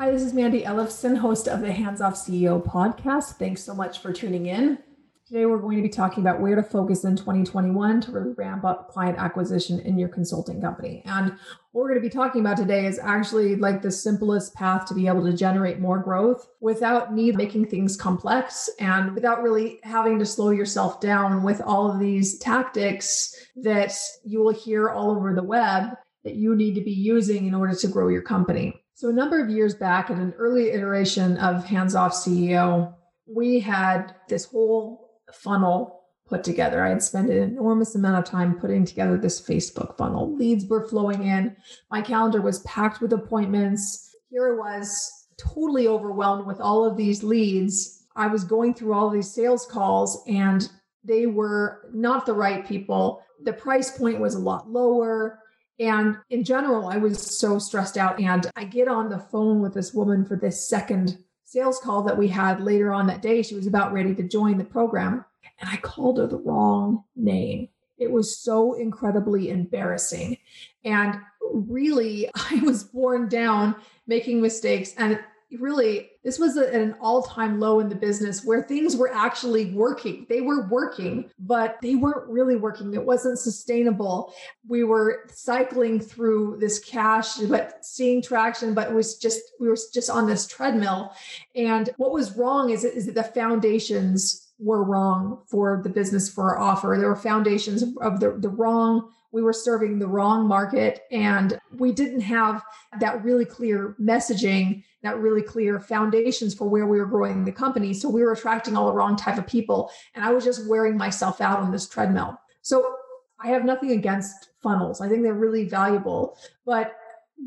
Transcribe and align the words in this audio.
Hi, 0.00 0.10
this 0.10 0.22
is 0.22 0.32
Mandy 0.32 0.62
Ellefson, 0.62 1.18
host 1.18 1.46
of 1.46 1.60
the 1.60 1.70
Hands 1.70 2.00
Off 2.00 2.14
CEO 2.14 2.64
podcast. 2.64 3.36
Thanks 3.36 3.62
so 3.62 3.74
much 3.74 3.98
for 3.98 4.14
tuning 4.14 4.46
in. 4.46 4.78
Today, 5.26 5.44
we're 5.44 5.58
going 5.58 5.76
to 5.76 5.82
be 5.82 5.90
talking 5.90 6.22
about 6.22 6.40
where 6.40 6.54
to 6.54 6.62
focus 6.62 7.04
in 7.04 7.16
2021 7.16 8.00
to 8.00 8.10
really 8.10 8.32
ramp 8.32 8.64
up 8.64 8.88
client 8.88 9.18
acquisition 9.18 9.78
in 9.80 9.98
your 9.98 10.08
consulting 10.08 10.58
company. 10.58 11.02
And 11.04 11.32
what 11.72 11.82
we're 11.82 11.90
going 11.90 12.00
to 12.00 12.08
be 12.08 12.08
talking 12.08 12.40
about 12.40 12.56
today 12.56 12.86
is 12.86 12.98
actually 12.98 13.56
like 13.56 13.82
the 13.82 13.90
simplest 13.90 14.54
path 14.54 14.86
to 14.86 14.94
be 14.94 15.06
able 15.06 15.22
to 15.26 15.36
generate 15.36 15.80
more 15.80 15.98
growth 15.98 16.48
without 16.62 17.12
need 17.12 17.36
making 17.36 17.66
things 17.66 17.94
complex 17.94 18.70
and 18.78 19.14
without 19.14 19.42
really 19.42 19.80
having 19.82 20.18
to 20.18 20.24
slow 20.24 20.48
yourself 20.48 20.98
down 21.02 21.42
with 21.42 21.60
all 21.60 21.92
of 21.92 22.00
these 22.00 22.38
tactics 22.38 23.36
that 23.54 23.92
you 24.24 24.40
will 24.40 24.54
hear 24.54 24.88
all 24.88 25.10
over 25.10 25.34
the 25.34 25.42
web 25.42 25.90
that 26.24 26.36
you 26.36 26.56
need 26.56 26.74
to 26.74 26.80
be 26.80 26.90
using 26.90 27.46
in 27.46 27.54
order 27.54 27.74
to 27.74 27.88
grow 27.88 28.08
your 28.08 28.22
company. 28.22 28.79
So, 29.00 29.08
a 29.08 29.14
number 29.14 29.42
of 29.42 29.48
years 29.48 29.74
back, 29.74 30.10
at 30.10 30.18
an 30.18 30.34
early 30.36 30.72
iteration 30.72 31.38
of 31.38 31.64
Hands 31.64 31.94
Off 31.94 32.12
CEO, 32.12 32.92
we 33.26 33.58
had 33.58 34.14
this 34.28 34.44
whole 34.44 35.12
funnel 35.32 36.02
put 36.28 36.44
together. 36.44 36.84
I 36.84 36.90
had 36.90 37.02
spent 37.02 37.30
an 37.30 37.38
enormous 37.38 37.94
amount 37.94 38.18
of 38.18 38.30
time 38.30 38.60
putting 38.60 38.84
together 38.84 39.16
this 39.16 39.40
Facebook 39.40 39.96
funnel. 39.96 40.36
Leads 40.36 40.66
were 40.66 40.86
flowing 40.86 41.24
in, 41.24 41.56
my 41.90 42.02
calendar 42.02 42.42
was 42.42 42.58
packed 42.58 43.00
with 43.00 43.14
appointments. 43.14 44.14
Here 44.28 44.52
I 44.52 44.58
was, 44.58 45.10
totally 45.38 45.88
overwhelmed 45.88 46.46
with 46.46 46.60
all 46.60 46.84
of 46.84 46.98
these 46.98 47.22
leads. 47.22 48.04
I 48.16 48.26
was 48.26 48.44
going 48.44 48.74
through 48.74 48.92
all 48.92 49.08
these 49.08 49.32
sales 49.32 49.64
calls, 49.64 50.22
and 50.28 50.68
they 51.04 51.24
were 51.24 51.88
not 51.94 52.26
the 52.26 52.34
right 52.34 52.68
people. 52.68 53.22
The 53.44 53.54
price 53.54 53.96
point 53.96 54.20
was 54.20 54.34
a 54.34 54.40
lot 54.40 54.68
lower 54.70 55.38
and 55.80 56.18
in 56.28 56.44
general, 56.44 56.88
I 56.88 56.98
was 56.98 57.38
so 57.38 57.58
stressed 57.58 57.96
out. 57.96 58.20
And 58.20 58.46
I 58.54 58.64
get 58.64 58.86
on 58.86 59.08
the 59.08 59.18
phone 59.18 59.60
with 59.60 59.72
this 59.72 59.94
woman 59.94 60.26
for 60.26 60.36
this 60.36 60.68
second 60.68 61.18
sales 61.44 61.80
call 61.80 62.02
that 62.02 62.18
we 62.18 62.28
had 62.28 62.60
later 62.60 62.92
on 62.92 63.06
that 63.06 63.22
day. 63.22 63.42
She 63.42 63.54
was 63.54 63.66
about 63.66 63.92
ready 63.92 64.14
to 64.14 64.22
join 64.22 64.58
the 64.58 64.64
program. 64.64 65.24
And 65.58 65.70
I 65.70 65.78
called 65.78 66.18
her 66.18 66.26
the 66.26 66.38
wrong 66.38 67.04
name. 67.16 67.68
It 67.96 68.10
was 68.10 68.38
so 68.38 68.74
incredibly 68.74 69.48
embarrassing. 69.48 70.36
And 70.84 71.18
really, 71.50 72.28
I 72.34 72.60
was 72.62 72.84
borne 72.84 73.28
down 73.28 73.74
making 74.06 74.42
mistakes. 74.42 74.92
And 74.98 75.18
really 75.58 76.10
this 76.22 76.38
was 76.38 76.56
a, 76.56 76.72
an 76.72 76.94
all-time 77.00 77.58
low 77.58 77.80
in 77.80 77.88
the 77.88 77.94
business 77.94 78.44
where 78.44 78.62
things 78.62 78.96
were 78.96 79.12
actually 79.12 79.72
working. 79.72 80.26
They 80.28 80.40
were 80.40 80.68
working 80.68 81.24
mm-hmm. 81.24 81.30
but 81.40 81.78
they 81.82 81.94
weren't 81.94 82.28
really 82.28 82.56
working. 82.56 82.94
It 82.94 83.04
wasn't 83.04 83.38
sustainable. 83.38 84.34
We 84.68 84.84
were 84.84 85.26
cycling 85.32 86.00
through 86.00 86.58
this 86.60 86.78
cash 86.78 87.36
but 87.36 87.84
seeing 87.84 88.22
traction 88.22 88.74
but 88.74 88.88
it 88.88 88.94
was 88.94 89.16
just 89.16 89.40
we 89.58 89.68
were 89.68 89.78
just 89.92 90.10
on 90.10 90.26
this 90.26 90.46
treadmill. 90.46 91.12
And 91.54 91.90
what 91.96 92.12
was 92.12 92.36
wrong 92.36 92.70
is, 92.70 92.84
is 92.84 93.12
the 93.12 93.22
foundations 93.22 94.49
were 94.60 94.84
wrong 94.84 95.42
for 95.46 95.80
the 95.82 95.88
business 95.88 96.28
for 96.28 96.50
our 96.50 96.58
offer. 96.58 96.96
There 96.98 97.08
were 97.08 97.16
foundations 97.16 97.82
of 98.00 98.20
the, 98.20 98.32
the 98.32 98.48
wrong. 98.48 99.10
We 99.32 99.42
were 99.42 99.52
serving 99.52 99.98
the 99.98 100.08
wrong 100.08 100.46
market 100.46 101.00
and 101.10 101.58
we 101.76 101.92
didn't 101.92 102.20
have 102.22 102.62
that 102.98 103.24
really 103.24 103.44
clear 103.44 103.94
messaging 104.00 104.82
that 105.02 105.18
really 105.18 105.42
clear 105.42 105.80
foundations 105.80 106.52
for 106.52 106.68
where 106.68 106.86
we 106.86 106.98
were 106.98 107.06
growing 107.06 107.44
the 107.44 107.52
company. 107.52 107.94
So 107.94 108.08
we 108.08 108.22
were 108.22 108.32
attracting 108.32 108.76
all 108.76 108.86
the 108.88 108.92
wrong 108.92 109.16
type 109.16 109.38
of 109.38 109.46
people 109.46 109.90
and 110.14 110.24
i 110.24 110.30
was 110.32 110.44
just 110.44 110.68
wearing 110.68 110.96
myself 110.96 111.40
out 111.40 111.60
on 111.60 111.70
this 111.70 111.88
treadmill. 111.88 112.38
So 112.62 112.96
i 113.42 113.48
have 113.48 113.64
nothing 113.64 113.92
against 113.92 114.50
funnels. 114.62 115.00
I 115.00 115.08
think 115.08 115.22
they're 115.22 115.34
really 115.34 115.64
valuable 115.64 116.36
but 116.66 116.96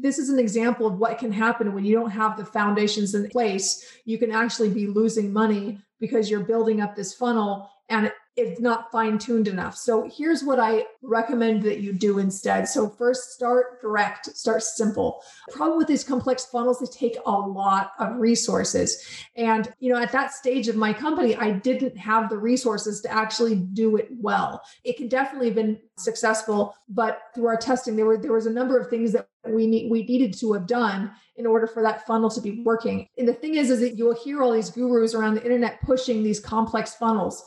this 0.01 0.17
is 0.17 0.29
an 0.29 0.39
example 0.39 0.87
of 0.87 0.97
what 0.97 1.19
can 1.19 1.31
happen 1.31 1.73
when 1.73 1.85
you 1.85 1.95
don't 1.95 2.09
have 2.09 2.35
the 2.35 2.45
foundations 2.45 3.13
in 3.13 3.29
place. 3.29 3.85
You 4.05 4.17
can 4.17 4.31
actually 4.31 4.69
be 4.69 4.87
losing 4.87 5.31
money 5.31 5.79
because 6.03 6.29
you're 6.29 6.41
building 6.41 6.81
up 6.81 6.97
this 6.97 7.13
funnel 7.13 7.69
and 7.93 8.11
it's 8.35 8.59
not 8.59 8.91
fine 8.91 9.19
tuned 9.19 9.47
enough. 9.47 9.77
So 9.77 10.09
here's 10.11 10.43
what 10.43 10.59
I 10.59 10.85
recommend 11.03 11.61
that 11.63 11.81
you 11.81 11.93
do 11.93 12.17
instead. 12.17 12.67
So 12.67 12.89
first 12.89 13.33
start 13.33 13.79
direct, 13.79 14.35
start 14.35 14.63
simple. 14.63 15.21
Problem 15.51 15.77
with 15.77 15.87
these 15.87 16.03
complex 16.03 16.45
funnels, 16.45 16.79
they 16.79 16.87
take 16.87 17.17
a 17.27 17.31
lot 17.31 17.91
of 17.99 18.15
resources. 18.15 19.05
And 19.35 19.71
you 19.79 19.93
know, 19.93 20.01
at 20.01 20.11
that 20.13 20.33
stage 20.33 20.67
of 20.67 20.75
my 20.75 20.93
company, 20.93 21.35
I 21.35 21.51
didn't 21.51 21.95
have 21.95 22.29
the 22.29 22.37
resources 22.39 23.01
to 23.01 23.11
actually 23.11 23.55
do 23.55 23.97
it 23.97 24.09
well. 24.19 24.63
It 24.83 24.97
can 24.97 25.09
definitely 25.09 25.49
have 25.49 25.55
been 25.55 25.79
successful, 25.97 26.75
but 26.89 27.21
through 27.35 27.45
our 27.47 27.57
testing, 27.57 27.95
there 27.95 28.07
were 28.07 28.17
there 28.17 28.33
was 28.33 28.47
a 28.47 28.51
number 28.51 28.79
of 28.79 28.89
things 28.89 29.11
that 29.11 29.27
we 29.47 29.67
need 29.67 29.91
we 29.91 30.03
needed 30.05 30.33
to 30.39 30.53
have 30.53 30.65
done 30.65 31.11
in 31.35 31.47
order 31.47 31.65
for 31.65 31.81
that 31.81 32.05
funnel 32.05 32.29
to 32.29 32.41
be 32.41 32.61
working. 32.63 33.07
And 33.17 33.27
the 33.27 33.33
thing 33.33 33.55
is, 33.55 33.71
is 33.71 33.79
that 33.79 33.97
you'll 33.97 34.15
hear 34.15 34.43
all 34.43 34.51
these 34.51 34.69
gurus 34.69 35.15
around 35.15 35.35
the 35.35 35.43
internet 35.43 35.81
pushing 35.81 36.21
these 36.21 36.39
complex 36.39 36.93
funnels. 36.93 37.43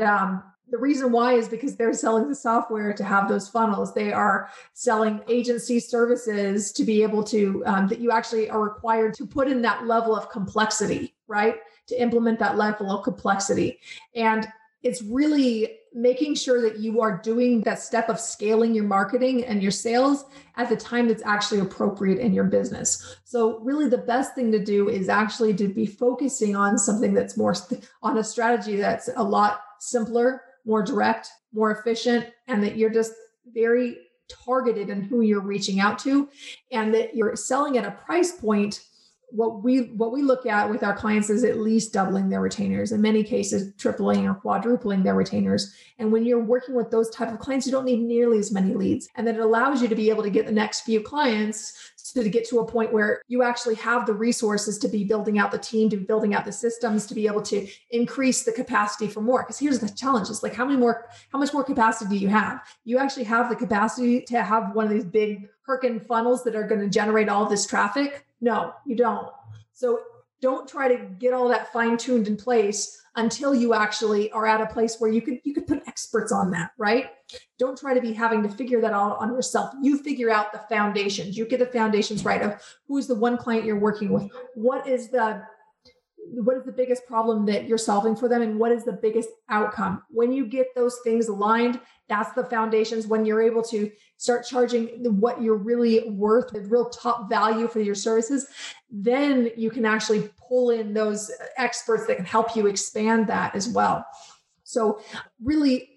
Um, 0.00 0.42
the 0.70 0.78
reason 0.78 1.10
why 1.10 1.34
is 1.34 1.48
because 1.48 1.76
they're 1.76 1.92
selling 1.92 2.28
the 2.28 2.34
software 2.34 2.92
to 2.92 3.04
have 3.04 3.28
those 3.28 3.48
funnels. 3.48 3.92
They 3.92 4.12
are 4.12 4.50
selling 4.72 5.20
agency 5.28 5.80
services 5.80 6.72
to 6.72 6.84
be 6.84 7.02
able 7.02 7.24
to, 7.24 7.62
um, 7.66 7.88
that 7.88 7.98
you 7.98 8.10
actually 8.10 8.48
are 8.48 8.62
required 8.62 9.14
to 9.14 9.26
put 9.26 9.48
in 9.48 9.62
that 9.62 9.86
level 9.86 10.14
of 10.16 10.30
complexity, 10.30 11.14
right? 11.26 11.56
To 11.88 12.00
implement 12.00 12.38
that 12.38 12.56
level 12.56 12.90
of 12.90 13.02
complexity. 13.02 13.80
And 14.14 14.46
it's 14.82 15.02
really 15.02 15.76
making 15.92 16.34
sure 16.34 16.62
that 16.62 16.78
you 16.78 17.00
are 17.00 17.20
doing 17.22 17.62
that 17.62 17.80
step 17.80 18.08
of 18.08 18.20
scaling 18.20 18.74
your 18.74 18.84
marketing 18.84 19.44
and 19.44 19.62
your 19.62 19.72
sales 19.72 20.24
at 20.56 20.68
the 20.68 20.76
time 20.76 21.08
that's 21.08 21.24
actually 21.24 21.60
appropriate 21.60 22.18
in 22.18 22.32
your 22.32 22.44
business. 22.44 23.16
So, 23.24 23.58
really, 23.60 23.88
the 23.88 23.98
best 23.98 24.34
thing 24.34 24.52
to 24.52 24.64
do 24.64 24.88
is 24.88 25.08
actually 25.08 25.54
to 25.54 25.68
be 25.68 25.86
focusing 25.86 26.54
on 26.54 26.78
something 26.78 27.12
that's 27.12 27.36
more 27.36 27.54
on 28.02 28.18
a 28.18 28.24
strategy 28.24 28.76
that's 28.76 29.10
a 29.16 29.22
lot 29.22 29.62
simpler, 29.80 30.42
more 30.64 30.82
direct, 30.82 31.28
more 31.52 31.72
efficient, 31.72 32.28
and 32.46 32.62
that 32.62 32.76
you're 32.76 32.90
just 32.90 33.12
very 33.52 33.96
targeted 34.28 34.90
in 34.90 35.02
who 35.02 35.22
you're 35.22 35.40
reaching 35.40 35.80
out 35.80 35.98
to, 35.98 36.28
and 36.70 36.94
that 36.94 37.16
you're 37.16 37.34
selling 37.34 37.76
at 37.76 37.84
a 37.84 37.90
price 37.90 38.32
point 38.32 38.84
what 39.32 39.62
we 39.62 39.90
what 39.96 40.12
we 40.12 40.22
look 40.22 40.46
at 40.46 40.68
with 40.68 40.82
our 40.82 40.96
clients 40.96 41.30
is 41.30 41.44
at 41.44 41.58
least 41.58 41.92
doubling 41.92 42.28
their 42.28 42.40
retainers 42.40 42.92
in 42.92 43.00
many 43.00 43.22
cases 43.22 43.72
tripling 43.78 44.26
or 44.26 44.34
quadrupling 44.34 45.02
their 45.02 45.14
retainers. 45.14 45.74
And 45.98 46.10
when 46.12 46.24
you're 46.24 46.42
working 46.42 46.74
with 46.74 46.90
those 46.90 47.10
type 47.10 47.32
of 47.32 47.38
clients 47.38 47.66
you 47.66 47.72
don't 47.72 47.84
need 47.84 48.00
nearly 48.00 48.38
as 48.38 48.52
many 48.52 48.74
leads. 48.74 49.08
And 49.16 49.26
then 49.26 49.36
it 49.36 49.40
allows 49.40 49.82
you 49.82 49.88
to 49.88 49.94
be 49.94 50.10
able 50.10 50.22
to 50.22 50.30
get 50.30 50.46
the 50.46 50.52
next 50.52 50.80
few 50.80 51.00
clients 51.00 51.92
to, 52.02 52.22
to 52.22 52.28
get 52.28 52.48
to 52.48 52.58
a 52.60 52.66
point 52.66 52.92
where 52.92 53.22
you 53.28 53.42
actually 53.42 53.74
have 53.76 54.06
the 54.06 54.12
resources 54.12 54.78
to 54.78 54.88
be 54.88 55.04
building 55.04 55.38
out 55.38 55.50
the 55.50 55.58
team 55.58 55.88
to 55.90 55.96
be 55.96 56.04
building 56.04 56.34
out 56.34 56.44
the 56.44 56.52
systems 56.52 57.06
to 57.06 57.14
be 57.14 57.26
able 57.26 57.42
to 57.42 57.66
increase 57.90 58.44
the 58.44 58.52
capacity 58.52 59.06
for 59.08 59.20
more. 59.20 59.42
Because 59.42 59.58
here's 59.58 59.78
the 59.78 59.88
challenge 59.88 60.28
is 60.30 60.42
like 60.42 60.54
how 60.54 60.64
many 60.64 60.78
more 60.78 61.08
how 61.32 61.38
much 61.38 61.52
more 61.52 61.64
capacity 61.64 62.18
do 62.18 62.22
you 62.22 62.28
have? 62.28 62.60
You 62.84 62.98
actually 62.98 63.24
have 63.24 63.48
the 63.48 63.56
capacity 63.56 64.22
to 64.22 64.42
have 64.42 64.74
one 64.74 64.86
of 64.86 64.92
these 64.92 65.04
big 65.04 65.48
Herkin 65.66 66.04
funnels 66.06 66.44
that 66.44 66.56
are 66.56 66.66
going 66.66 66.80
to 66.80 66.88
generate 66.88 67.28
all 67.28 67.46
this 67.46 67.66
traffic? 67.66 68.26
No, 68.40 68.74
you 68.86 68.96
don't. 68.96 69.28
So 69.72 70.00
don't 70.40 70.68
try 70.68 70.88
to 70.88 71.04
get 71.18 71.32
all 71.32 71.48
that 71.48 71.72
fine 71.72 71.96
tuned 71.96 72.26
in 72.26 72.36
place 72.36 73.02
until 73.20 73.54
you 73.54 73.74
actually 73.74 74.30
are 74.32 74.46
at 74.46 74.60
a 74.60 74.66
place 74.66 74.96
where 74.98 75.10
you 75.10 75.20
could 75.20 75.38
you 75.44 75.54
could 75.54 75.66
put 75.66 75.86
experts 75.86 76.32
on 76.32 76.50
that 76.50 76.72
right? 76.78 77.10
Don't 77.58 77.78
try 77.78 77.94
to 77.94 78.00
be 78.00 78.12
having 78.12 78.42
to 78.42 78.48
figure 78.48 78.80
that 78.80 78.92
all 78.92 79.12
on 79.14 79.32
yourself. 79.32 79.72
You 79.82 79.98
figure 79.98 80.30
out 80.30 80.52
the 80.52 80.60
foundations. 80.68 81.36
You 81.36 81.46
get 81.46 81.60
the 81.60 81.66
foundations 81.66 82.24
right 82.24 82.42
of 82.42 82.60
who's 82.88 83.06
the 83.06 83.14
one 83.14 83.36
client 83.36 83.64
you're 83.64 83.78
working 83.78 84.10
with. 84.10 84.28
What 84.54 84.88
is 84.88 85.10
the 85.10 85.42
what 86.34 86.56
is 86.56 86.64
the 86.64 86.72
biggest 86.72 87.06
problem 87.06 87.46
that 87.46 87.66
you're 87.66 87.78
solving 87.78 88.14
for 88.14 88.28
them 88.28 88.42
and 88.42 88.58
what 88.58 88.72
is 88.72 88.84
the 88.84 88.92
biggest 88.92 89.28
outcome? 89.48 90.02
When 90.10 90.32
you 90.32 90.46
get 90.46 90.68
those 90.74 90.98
things 91.04 91.28
aligned 91.28 91.80
that's 92.10 92.32
the 92.32 92.44
foundations 92.44 93.06
when 93.06 93.24
you're 93.24 93.40
able 93.40 93.62
to 93.62 93.90
start 94.16 94.44
charging 94.44 94.88
what 95.20 95.40
you're 95.40 95.56
really 95.56 96.10
worth 96.10 96.50
the 96.52 96.60
real 96.62 96.90
top 96.90 97.30
value 97.30 97.68
for 97.68 97.80
your 97.80 97.94
services 97.94 98.48
then 98.90 99.48
you 99.56 99.70
can 99.70 99.86
actually 99.86 100.28
pull 100.36 100.70
in 100.70 100.92
those 100.92 101.30
experts 101.56 102.06
that 102.06 102.16
can 102.16 102.24
help 102.24 102.56
you 102.56 102.66
expand 102.66 103.28
that 103.28 103.54
as 103.54 103.68
well. 103.68 104.04
So 104.64 105.00
really 105.42 105.88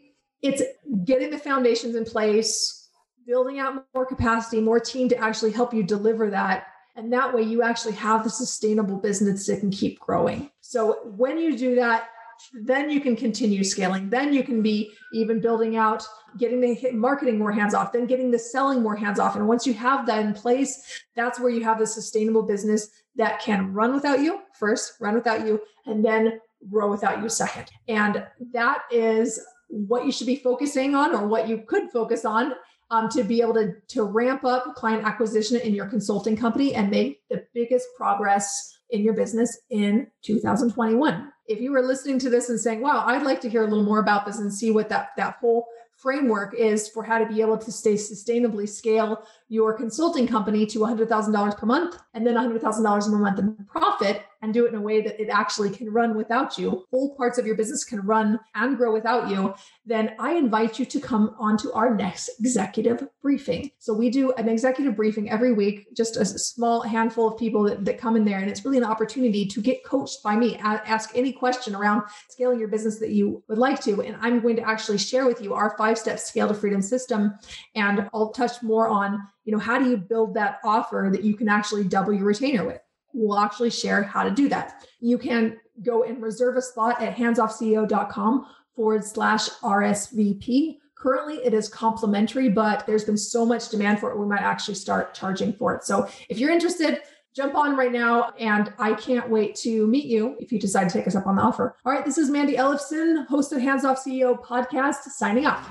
it's 0.43 0.61
getting 1.03 1.31
the 1.31 1.39
foundations 1.39 1.95
in 1.95 2.05
place 2.05 2.87
building 3.25 3.57
out 3.57 3.85
more 3.95 4.05
capacity 4.05 4.61
more 4.61 4.79
team 4.79 5.09
to 5.09 5.17
actually 5.17 5.51
help 5.51 5.73
you 5.73 5.81
deliver 5.81 6.29
that 6.29 6.67
And 6.95 7.11
that 7.11 7.33
way 7.33 7.41
you 7.41 7.63
actually 7.63 7.93
have 7.93 8.23
the 8.23 8.29
sustainable 8.29 8.97
business 8.97 9.47
that 9.47 9.59
can 9.59 9.71
keep 9.71 9.99
growing. 9.99 10.51
So 10.61 10.99
when 11.15 11.37
you 11.37 11.57
do 11.57 11.75
that, 11.75 12.09
then 12.53 12.89
you 12.89 12.99
can 12.99 13.15
continue 13.15 13.63
scaling. 13.63 14.09
Then 14.09 14.33
you 14.33 14.43
can 14.43 14.61
be 14.61 14.91
even 15.13 15.39
building 15.39 15.77
out, 15.77 16.03
getting 16.37 16.59
the 16.61 16.91
marketing 16.91 17.37
more 17.37 17.51
hands 17.51 17.73
off, 17.73 17.93
then 17.93 18.05
getting 18.05 18.31
the 18.31 18.39
selling 18.39 18.81
more 18.81 18.95
hands 18.95 19.19
off. 19.19 19.35
And 19.35 19.47
once 19.47 19.65
you 19.65 19.73
have 19.73 20.05
that 20.07 20.25
in 20.25 20.33
place, 20.33 21.01
that's 21.15 21.39
where 21.39 21.49
you 21.49 21.63
have 21.63 21.79
the 21.79 21.87
sustainable 21.87 22.43
business 22.43 22.89
that 23.15 23.39
can 23.39 23.73
run 23.73 23.93
without 23.93 24.19
you 24.19 24.41
first, 24.53 24.93
run 24.99 25.15
without 25.15 25.45
you, 25.45 25.61
and 25.85 26.03
then 26.03 26.39
grow 26.69 26.89
without 26.89 27.21
you 27.21 27.29
second. 27.29 27.69
And 27.87 28.25
that 28.51 28.83
is 28.91 29.39
what 29.67 30.05
you 30.05 30.11
should 30.11 30.27
be 30.27 30.35
focusing 30.35 30.95
on 30.95 31.15
or 31.15 31.27
what 31.27 31.47
you 31.47 31.63
could 31.67 31.91
focus 31.91 32.25
on 32.25 32.53
um, 32.91 33.09
to 33.09 33.23
be 33.23 33.41
able 33.41 33.53
to, 33.55 33.73
to 33.89 34.03
ramp 34.03 34.43
up 34.45 34.75
client 34.75 35.05
acquisition 35.05 35.59
in 35.59 35.73
your 35.73 35.87
consulting 35.87 36.37
company 36.37 36.75
and 36.75 36.89
make 36.89 37.21
the 37.29 37.45
biggest 37.53 37.87
progress 37.97 38.77
in 38.89 39.01
your 39.01 39.13
business 39.13 39.59
in 39.69 40.07
2021. 40.23 41.31
If 41.47 41.59
you 41.59 41.71
were 41.71 41.81
listening 41.81 42.19
to 42.19 42.29
this 42.29 42.49
and 42.49 42.59
saying, 42.59 42.81
wow, 42.81 43.03
I'd 43.05 43.23
like 43.23 43.41
to 43.41 43.49
hear 43.49 43.63
a 43.63 43.67
little 43.67 43.83
more 43.83 43.99
about 43.99 44.25
this 44.25 44.39
and 44.39 44.53
see 44.53 44.71
what 44.71 44.89
that, 44.89 45.09
that 45.17 45.37
whole 45.41 45.65
framework 45.97 46.53
is 46.53 46.89
for 46.89 47.03
how 47.03 47.17
to 47.17 47.25
be 47.25 47.41
able 47.41 47.57
to 47.57 47.71
stay 47.71 47.93
sustainably 47.93 48.67
scale 48.67 49.25
your 49.47 49.73
consulting 49.73 50.27
company 50.27 50.65
to 50.65 50.79
$100,000 50.79 51.57
per 51.57 51.65
month 51.65 51.97
and 52.13 52.25
then 52.25 52.35
$100,000 52.35 53.05
per 53.05 53.17
month 53.17 53.39
in 53.39 53.55
profit 53.65 54.23
and 54.43 54.53
do 54.53 54.65
it 54.65 54.69
in 54.69 54.75
a 54.75 54.81
way 54.81 55.01
that 55.01 55.19
it 55.19 55.29
actually 55.29 55.69
can 55.69 55.89
run 55.89 56.15
without 56.15 56.57
you, 56.57 56.85
whole 56.91 57.15
parts 57.15 57.37
of 57.37 57.47
your 57.47 57.55
business 57.55 57.85
can 57.85 58.01
run 58.01 58.37
and 58.55 58.75
grow 58.75 58.91
without 58.91 59.29
you, 59.29 59.55
then 59.85 60.11
I 60.19 60.33
invite 60.33 60.77
you 60.77 60.85
to 60.85 60.99
come 60.99 61.33
onto 61.39 61.71
our 61.71 61.95
next 61.95 62.29
executive 62.39 63.07
briefing. 63.21 63.71
So 63.79 63.93
we 63.93 64.09
do 64.09 64.33
an 64.33 64.49
executive 64.49 64.97
briefing 64.97 65.29
every 65.29 65.53
week, 65.53 65.95
just 65.95 66.17
a 66.17 66.25
small 66.25 66.81
handful 66.81 67.29
of 67.29 67.39
people 67.39 67.63
that, 67.63 67.85
that 67.85 67.97
come 67.97 68.17
in 68.17 68.25
there. 68.25 68.39
And 68.39 68.49
it's 68.49 68.65
really 68.65 68.77
an 68.77 68.83
opportunity 68.83 69.45
to 69.45 69.61
get 69.61 69.85
coached 69.85 70.21
by 70.21 70.35
me, 70.35 70.57
ask 70.57 71.11
any 71.15 71.31
question 71.31 71.73
around 71.73 72.03
scaling 72.29 72.59
your 72.59 72.67
business 72.67 72.99
that 72.99 73.11
you 73.11 73.41
would 73.47 73.57
like 73.57 73.81
to. 73.83 74.01
And 74.01 74.17
I'm 74.19 74.41
going 74.41 74.57
to 74.57 74.67
actually 74.67 74.97
share 74.97 75.25
with 75.25 75.41
you 75.41 75.53
our 75.53 75.75
five 75.77 75.97
step 75.97 76.19
scale 76.19 76.49
to 76.49 76.53
freedom 76.53 76.81
system. 76.81 77.33
And 77.75 78.09
I'll 78.13 78.31
touch 78.31 78.61
more 78.61 78.89
on, 78.89 79.25
you 79.45 79.53
know, 79.53 79.59
how 79.59 79.79
do 79.79 79.89
you 79.89 79.95
build 79.95 80.33
that 80.33 80.59
offer 80.65 81.09
that 81.13 81.23
you 81.23 81.35
can 81.37 81.47
actually 81.47 81.85
double 81.85 82.11
your 82.11 82.25
retainer 82.25 82.65
with? 82.65 82.81
We'll 83.13 83.39
actually 83.39 83.69
share 83.69 84.03
how 84.03 84.23
to 84.23 84.31
do 84.31 84.49
that. 84.49 84.85
You 84.99 85.17
can 85.17 85.57
go 85.83 86.03
and 86.03 86.21
reserve 86.21 86.57
a 86.57 86.61
spot 86.61 87.01
at 87.01 87.15
handsoffceo.com 87.15 88.45
forward 88.75 89.03
slash 89.03 89.49
RSVP. 89.49 90.77
Currently, 90.95 91.35
it 91.43 91.53
is 91.53 91.67
complimentary, 91.67 92.49
but 92.49 92.85
there's 92.85 93.03
been 93.03 93.17
so 93.17 93.45
much 93.45 93.69
demand 93.69 93.99
for 93.99 94.11
it, 94.11 94.17
we 94.17 94.25
might 94.25 94.41
actually 94.41 94.75
start 94.75 95.13
charging 95.13 95.53
for 95.53 95.75
it. 95.75 95.83
So 95.83 96.07
if 96.29 96.39
you're 96.39 96.51
interested, 96.51 97.01
jump 97.35 97.55
on 97.55 97.75
right 97.75 97.91
now. 97.91 98.33
And 98.39 98.73
I 98.79 98.93
can't 98.93 99.29
wait 99.29 99.55
to 99.57 99.85
meet 99.87 100.05
you 100.05 100.37
if 100.39 100.51
you 100.51 100.59
decide 100.59 100.89
to 100.89 100.93
take 100.93 101.07
us 101.07 101.15
up 101.15 101.27
on 101.27 101.35
the 101.35 101.41
offer. 101.41 101.75
All 101.85 101.91
right, 101.91 102.05
this 102.05 102.17
is 102.17 102.29
Mandy 102.29 102.55
Ellefson, 102.55 103.27
host 103.27 103.51
of 103.51 103.61
Hands 103.61 103.83
Off 103.83 104.03
CEO 104.03 104.41
podcast, 104.41 105.03
signing 105.09 105.45
off. 105.45 105.67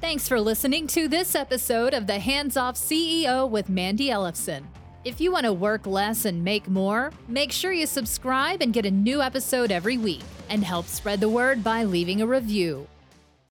Thanks 0.00 0.28
for 0.28 0.40
listening 0.40 0.86
to 0.88 1.08
this 1.08 1.34
episode 1.34 1.94
of 1.94 2.06
the 2.06 2.18
Hands 2.18 2.56
Off 2.56 2.74
CEO 2.74 3.48
with 3.48 3.68
Mandy 3.68 4.08
Ellefson. 4.08 4.64
If 5.04 5.20
you 5.20 5.30
want 5.30 5.44
to 5.44 5.52
work 5.52 5.86
less 5.86 6.24
and 6.24 6.42
make 6.42 6.66
more, 6.66 7.12
make 7.28 7.52
sure 7.52 7.72
you 7.72 7.84
subscribe 7.84 8.62
and 8.62 8.72
get 8.72 8.86
a 8.86 8.90
new 8.90 9.20
episode 9.20 9.70
every 9.70 9.98
week 9.98 10.22
and 10.48 10.64
help 10.64 10.86
spread 10.86 11.20
the 11.20 11.28
word 11.28 11.62
by 11.62 11.84
leaving 11.84 12.22
a 12.22 12.26
review. 12.26 12.86